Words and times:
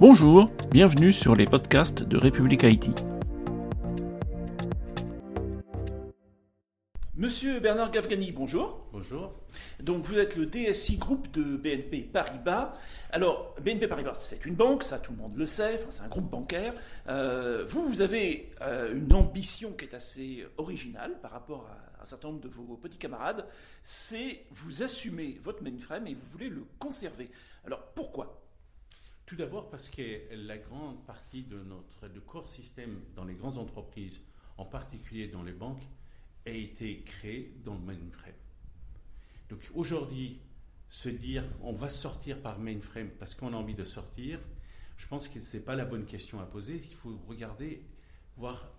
Bonjour, 0.00 0.46
bienvenue 0.70 1.12
sur 1.12 1.34
les 1.34 1.44
podcasts 1.44 2.04
de 2.04 2.16
République 2.16 2.62
Haïti. 2.62 2.94
Monsieur 7.16 7.58
Bernard 7.58 7.90
Gavgani, 7.90 8.30
bonjour. 8.30 8.86
Bonjour. 8.92 9.34
Donc 9.80 10.04
vous 10.04 10.16
êtes 10.20 10.36
le 10.36 10.46
DSI 10.46 10.98
groupe 10.98 11.28
de 11.32 11.56
BNP 11.56 12.02
Paribas. 12.02 12.74
Alors 13.10 13.56
BNP 13.60 13.88
Paribas, 13.88 14.14
c'est 14.14 14.46
une 14.46 14.54
banque, 14.54 14.84
ça 14.84 15.00
tout 15.00 15.10
le 15.10 15.18
monde 15.18 15.36
le 15.36 15.46
sait, 15.48 15.74
enfin, 15.74 15.90
c'est 15.90 16.02
un 16.02 16.08
groupe 16.08 16.30
bancaire. 16.30 16.74
Euh, 17.08 17.64
vous, 17.68 17.88
vous 17.88 18.00
avez 18.00 18.52
euh, 18.60 18.94
une 18.94 19.12
ambition 19.12 19.72
qui 19.72 19.84
est 19.84 19.94
assez 19.94 20.46
originale 20.58 21.18
par 21.20 21.32
rapport 21.32 21.68
à 21.98 22.02
un 22.02 22.04
certain 22.04 22.28
nombre 22.28 22.40
de 22.40 22.48
vos 22.48 22.76
petits 22.76 22.98
camarades, 22.98 23.44
c'est 23.82 24.44
vous 24.50 24.84
assumez 24.84 25.40
votre 25.42 25.64
mainframe 25.64 26.06
et 26.06 26.14
vous 26.14 26.26
voulez 26.26 26.50
le 26.50 26.64
conserver. 26.78 27.28
Alors 27.66 27.82
pourquoi? 27.96 28.47
Tout 29.28 29.36
d'abord 29.36 29.68
parce 29.68 29.90
que 29.90 30.22
la 30.32 30.56
grande 30.56 31.04
partie 31.04 31.42
de 31.42 31.62
notre 31.62 32.08
de 32.08 32.18
corps 32.18 32.48
système 32.48 32.98
dans 33.14 33.26
les 33.26 33.34
grandes 33.34 33.58
entreprises, 33.58 34.22
en 34.56 34.64
particulier 34.64 35.28
dans 35.28 35.42
les 35.42 35.52
banques, 35.52 35.86
a 36.46 36.50
été 36.50 37.02
créé 37.02 37.54
dans 37.62 37.74
le 37.74 37.80
mainframe. 37.80 38.32
Donc 39.50 39.70
aujourd'hui, 39.74 40.40
se 40.88 41.10
dire 41.10 41.44
on 41.60 41.72
va 41.72 41.90
sortir 41.90 42.40
par 42.40 42.58
mainframe 42.58 43.10
parce 43.18 43.34
qu'on 43.34 43.52
a 43.52 43.56
envie 43.58 43.74
de 43.74 43.84
sortir, 43.84 44.40
je 44.96 45.06
pense 45.06 45.28
que 45.28 45.42
ce 45.42 45.58
n'est 45.58 45.62
pas 45.62 45.76
la 45.76 45.84
bonne 45.84 46.06
question 46.06 46.40
à 46.40 46.46
poser. 46.46 46.76
Il 46.76 46.94
faut 46.94 47.20
regarder, 47.28 47.84
voir 48.38 48.72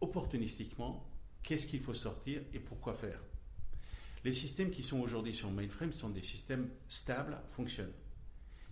opportunistiquement 0.00 1.04
qu'est-ce 1.42 1.66
qu'il 1.66 1.80
faut 1.80 1.94
sortir 1.94 2.42
et 2.54 2.60
pourquoi 2.60 2.94
faire. 2.94 3.20
Les 4.22 4.32
systèmes 4.32 4.70
qui 4.70 4.84
sont 4.84 5.00
aujourd'hui 5.00 5.34
sur 5.34 5.50
mainframe 5.50 5.90
sont 5.90 6.10
des 6.10 6.22
systèmes 6.22 6.70
stables, 6.86 7.42
fonctionnent. 7.48 7.92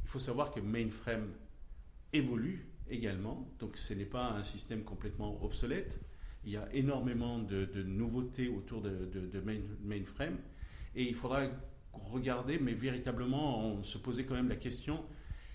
Il 0.05 0.09
faut 0.09 0.19
savoir 0.19 0.51
que 0.51 0.61
mainframe 0.61 1.33
évolue 2.13 2.67
également, 2.89 3.49
donc 3.59 3.77
ce 3.77 3.95
n'est 3.95 4.05
pas 4.05 4.31
un 4.33 4.43
système 4.43 4.85
complètement 4.85 5.43
obsolète. 5.43 5.99
Il 6.45 6.53
y 6.53 6.57
a 6.57 6.69
énormément 6.75 7.39
de, 7.39 7.83
nouveautés 7.83 8.49
autour 8.49 8.83
de, 8.83 9.43
mainframe 9.83 10.39
et 10.95 11.05
il 11.05 11.15
faudra 11.15 11.43
regarder, 11.93 12.59
mais 12.59 12.75
véritablement, 12.75 13.67
on 13.67 13.83
se 13.83 13.99
posait 13.99 14.25
quand 14.25 14.35
même 14.35 14.49
la 14.49 14.57
question, 14.57 15.05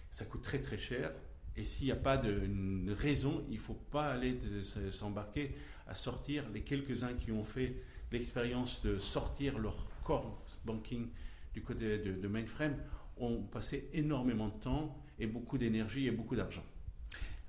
ça 0.10 0.26
coûte 0.26 0.42
très 0.42 0.60
très 0.60 0.78
cher, 0.78 1.14
et 1.56 1.66
s'il 1.66 1.86
n'y 1.86 1.92
a 1.92 1.96
pas 1.96 2.18
de 2.18 2.92
raison, 2.94 3.46
il 3.50 3.56
ne 3.56 3.62
faut 3.62 3.80
pas 3.92 4.12
aller 4.12 4.38
s'embarquer 4.92 5.56
à 5.88 5.96
sortir. 5.96 6.50
Les 6.54 6.62
quelques-uns 6.62 7.14
qui 7.14 7.32
ont 7.32 7.44
fait 7.44 7.84
l'expérience 8.12 8.82
de 8.84 8.98
sortir 8.98 9.60
leur 9.60 9.88
core 10.04 10.44
banking 10.66 11.10
du 11.54 11.62
côté 11.62 11.98
de, 11.98 12.28
mainframe 12.28 12.78
ont 13.20 13.44
passé 13.44 13.90
énormément 13.94 14.48
de 14.48 14.60
temps 14.60 14.96
et 15.20 15.28
beaucoup 15.28 15.58
d'énergie 15.58 16.08
et 16.08 16.12
beaucoup 16.12 16.36
d'argent. 16.36 16.64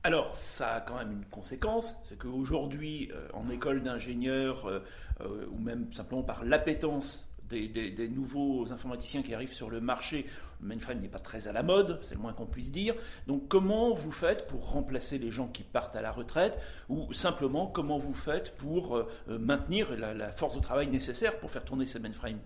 Alors, 0.02 0.34
ça 0.34 0.76
a 0.76 0.80
quand 0.80 0.96
même 0.96 1.12
une 1.12 1.26
conséquence, 1.26 1.96
c'est 2.04 2.18
qu'aujourd'hui, 2.18 3.10
euh, 3.14 3.28
en 3.34 3.50
école 3.50 3.82
d'ingénieur, 3.82 4.66
euh, 4.66 4.82
euh, 5.20 5.46
ou 5.50 5.58
même 5.58 5.92
simplement 5.92 6.22
par 6.22 6.42
l'appétence 6.42 7.26
des, 7.50 8.08
nouveaux 8.08 8.72
informaticiens 8.72 9.22
qui 9.22 9.34
arrivent 9.34 9.52
sur 9.52 9.68
le 9.68 9.80
marché. 9.80 10.24
Le 10.60 10.68
mainframe 10.68 11.00
n'est 11.00 11.08
pas 11.08 11.18
très 11.18 11.48
à 11.48 11.52
la 11.52 11.62
mode, 11.64 11.98
c'est 12.00 12.14
le 12.14 12.20
moins 12.20 12.32
qu'on 12.32 12.46
puisse 12.46 12.70
dire. 12.70 12.94
Donc 13.26 13.48
comment 13.48 13.92
vous 13.92 14.12
faites 14.12 14.46
pour 14.46 14.70
remplacer 14.70 15.18
les 15.18 15.32
gens 15.32 15.48
qui 15.48 15.64
partent 15.64 15.96
à 15.96 16.00
la 16.00 16.12
retraite 16.12 16.60
ou 16.88 17.12
simplement 17.12 17.66
comment 17.66 17.98
vous 17.98 18.14
faites 18.14 18.54
pour 18.54 19.04
maintenir 19.26 19.96
la, 19.96 20.30
force 20.30 20.54
de 20.54 20.60
travail 20.60 20.86
nécessaire 20.86 21.40
pour 21.40 21.50
faire 21.50 21.64
tourner 21.64 21.86
ces 21.86 21.98
mainframes? 21.98 22.38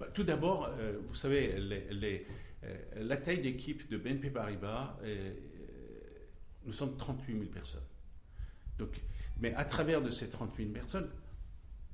Bah, 0.00 0.06
Tout 0.14 0.24
d'abord, 0.24 0.70
vous 1.06 1.14
savez, 1.14 1.60
les, 1.60 2.26
la 2.96 3.16
taille 3.16 3.40
d'équipe 3.40 3.88
de 3.90 3.96
BNP 3.96 4.30
Paribas, 4.30 4.98
nous 6.64 6.72
sommes 6.72 6.96
38 6.96 7.32
000 7.32 7.44
personnes. 7.46 7.86
Donc, 8.78 9.00
mais 9.38 9.54
à 9.54 9.64
travers 9.64 10.02
de 10.02 10.10
ces 10.10 10.28
38 10.28 10.64
000 10.64 10.74
personnes, 10.74 11.10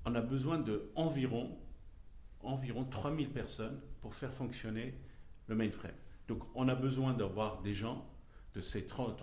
on 0.04 0.14
a 0.14 0.20
besoin 0.20 0.58
de 0.58 0.90
environ 0.94 1.58
environ 2.46 2.84
3000 2.84 3.30
personnes 3.30 3.80
pour 4.00 4.14
faire 4.14 4.32
fonctionner 4.32 4.94
le 5.48 5.54
mainframe. 5.54 5.92
Donc 6.28 6.42
on 6.54 6.68
a 6.68 6.74
besoin 6.74 7.12
d'avoir 7.12 7.62
des 7.62 7.74
gens, 7.74 8.08
de 8.54 8.60
ces 8.60 8.86
30, 8.86 9.20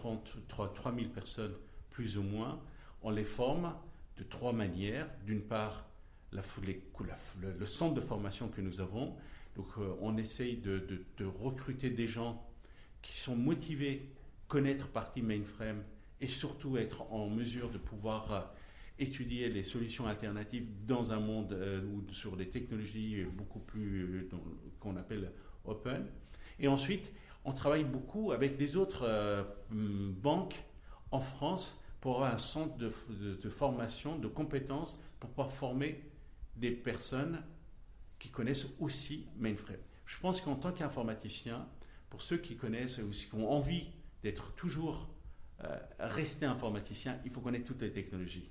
3000 0.47 1.09
personnes 1.09 1.53
plus 1.89 2.17
ou 2.17 2.23
moins, 2.23 2.61
on 3.01 3.11
les 3.11 3.23
forme 3.23 3.75
de 4.17 4.23
trois 4.23 4.53
manières. 4.53 5.07
D'une 5.25 5.41
part, 5.41 5.85
le 6.31 7.65
centre 7.65 7.93
de 7.93 8.01
formation 8.01 8.47
que 8.47 8.61
nous 8.61 8.79
avons. 8.79 9.15
Donc 9.55 9.67
euh, 9.77 9.93
on 10.01 10.17
essaye 10.17 10.57
de, 10.57 11.05
recruter 11.25 11.89
des 11.89 12.07
gens 12.07 12.45
qui 13.01 13.17
sont 13.17 13.35
motivés, 13.35 14.09
connaître 14.47 14.87
partie 14.87 15.21
mainframe 15.21 15.83
et 16.21 16.27
surtout 16.27 16.77
être 16.77 17.11
en 17.11 17.29
mesure 17.29 17.69
de 17.69 17.77
pouvoir 17.77 18.31
euh, 18.31 18.41
étudier 18.99 19.49
les 19.49 19.63
solutions 19.63 20.07
alternatives 20.07 20.69
dans 20.85 21.11
un 21.11 21.19
monde 21.19 21.53
euh, 21.53 21.81
ou 21.85 22.13
sur 22.13 22.37
des 22.37 22.49
technologies 22.49 23.23
beaucoup 23.23 23.59
plus 23.59 24.29
qu'on 24.79 24.95
appelle 24.95 25.31
open. 25.65 26.05
Et 26.59 26.67
ensuite, 26.67 27.11
on 27.45 27.51
travaille 27.51 27.83
beaucoup 27.83 28.31
avec 28.31 28.57
les 28.59 28.77
autres 28.77 29.05
banques 29.69 30.63
en 31.11 31.19
France 31.19 31.81
pour 31.99 32.15
avoir 32.15 32.33
un 32.33 32.37
centre 32.37 32.77
de, 32.77 32.89
formation, 33.49 34.17
de 34.17 34.27
compétences 34.27 35.01
pour 35.19 35.29
pouvoir 35.29 35.51
former 35.51 36.03
des 36.55 36.71
personnes 36.71 37.41
qui 38.23 38.29
connaissent 38.29 38.67
aussi 38.79 39.27
mainframe. 39.37 39.75
Je 40.05 40.17
pense 40.17 40.39
qu'en 40.39 40.55
tant 40.55 40.71
qu'informaticien, 40.71 41.67
pour 42.09 42.21
ceux 42.21 42.37
qui 42.37 42.55
connaissent 42.55 42.99
ou 42.99 43.09
qui 43.09 43.35
ont 43.35 43.51
envie 43.51 43.87
d'être 44.23 44.53
toujours 44.55 45.09
resté 45.99 46.45
informaticien, 46.45 47.19
il 47.25 47.31
faut 47.31 47.41
connaître 47.41 47.65
toutes 47.65 47.81
les 47.81 47.91
technologies. 47.91 48.49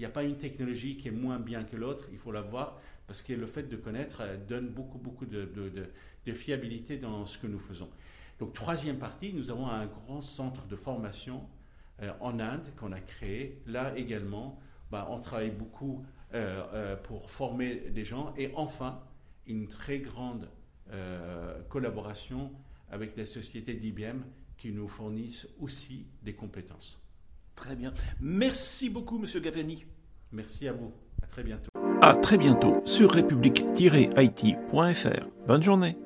n'y 0.00 0.06
a 0.06 0.10
pas 0.10 0.22
une 0.22 0.38
technologie 0.38 0.96
qui 0.96 1.08
est 1.08 1.12
moins 1.12 1.38
bien 1.38 1.62
que 1.62 1.76
l'autre, 1.76 2.08
il 2.10 2.16
faut 2.16 2.32
la 2.32 2.40
voir, 2.40 2.80
parce 3.06 3.20
que 3.20 3.34
le 3.34 3.46
fait 3.46 3.64
de 3.64 3.76
connaître 3.76 4.22
euh, 4.22 4.38
donne 4.48 4.68
beaucoup, 4.68 4.96
beaucoup 4.96 5.26
de, 5.26 5.44
de, 5.44 6.32
fiabilité 6.32 6.96
dans 6.96 7.26
ce 7.26 7.36
que 7.36 7.46
nous 7.46 7.58
faisons. 7.58 7.90
Donc, 8.38 8.54
troisième 8.54 8.98
partie, 8.98 9.34
nous 9.34 9.50
avons 9.50 9.66
un 9.66 9.84
grand 9.84 10.22
centre 10.22 10.64
de 10.66 10.76
formation 10.76 11.42
euh, 12.02 12.12
en 12.20 12.38
Inde 12.38 12.72
qu'on 12.76 12.92
a 12.92 13.00
créé. 13.00 13.60
Là 13.66 13.94
également, 13.94 14.58
bah, 14.90 15.08
on 15.10 15.20
travaille 15.20 15.50
beaucoup 15.50 16.02
euh, 16.32 16.96
pour 16.96 17.30
former 17.30 17.90
des 17.90 18.04
gens. 18.04 18.32
Et 18.38 18.52
enfin, 18.54 19.02
une 19.46 19.68
très 19.68 19.98
grande 19.98 20.48
collaboration 21.68 22.50
avec 22.90 23.16
les 23.16 23.24
sociétés 23.24 23.74
d'IBM 23.74 24.22
qui 24.56 24.72
nous 24.72 24.88
fournissent 24.88 25.48
aussi 25.60 26.06
des 26.22 26.34
compétences. 26.34 27.00
Très 27.54 27.76
bien. 27.76 27.92
Merci 28.20 28.90
beaucoup, 28.90 29.18
Monsieur 29.18 29.40
Gavani. 29.40 29.84
Merci 30.32 30.68
à 30.68 30.72
vous. 30.72 30.92
À 31.22 31.26
très 31.26 31.44
bientôt. 31.44 31.70
À 32.02 32.14
très 32.14 32.38
bientôt 32.38 32.82
sur 32.84 33.12
république-it.fr. 33.12 35.26
Bonne 35.46 35.62
journée. 35.62 35.96